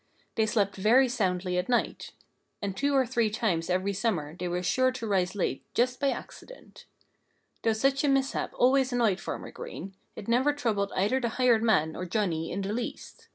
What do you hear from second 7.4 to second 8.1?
Though such a